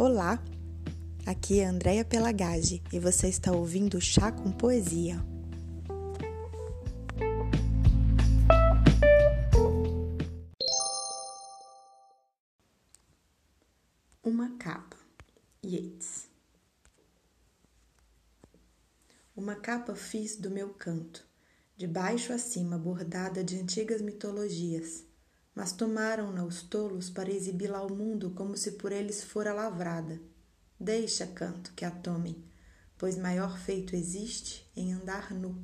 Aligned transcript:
Olá, 0.00 0.40
aqui 1.26 1.58
é 1.58 1.66
Andréia 1.66 2.04
Pelagage 2.04 2.80
e 2.92 3.00
você 3.00 3.26
está 3.26 3.50
ouvindo 3.50 4.00
Chá 4.00 4.30
com 4.30 4.52
Poesia. 4.52 5.16
Uma 14.22 14.56
capa, 14.56 14.96
Yeats. 15.66 16.28
Uma 19.34 19.56
capa 19.56 19.96
fiz 19.96 20.36
do 20.36 20.48
meu 20.48 20.68
canto, 20.74 21.26
de 21.76 21.88
baixo 21.88 22.32
a 22.32 22.38
cima 22.38 22.78
bordada 22.78 23.42
de 23.42 23.60
antigas 23.60 24.00
mitologias 24.00 25.07
mas 25.58 25.72
tomaram-na 25.72 26.44
os 26.44 26.62
tolos 26.62 27.10
para 27.10 27.32
exibi-la 27.32 27.78
ao 27.78 27.90
mundo 27.90 28.30
como 28.30 28.56
se 28.56 28.70
por 28.70 28.92
eles 28.92 29.24
fora 29.24 29.52
lavrada. 29.52 30.20
Deixa, 30.78 31.26
canto, 31.26 31.72
que 31.74 31.84
a 31.84 31.90
tomem, 31.90 32.44
pois 32.96 33.18
maior 33.18 33.58
feito 33.58 33.96
existe 33.96 34.70
em 34.76 34.92
andar 34.92 35.34
nu. 35.34 35.60